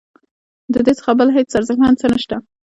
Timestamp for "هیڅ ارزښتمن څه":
1.37-2.07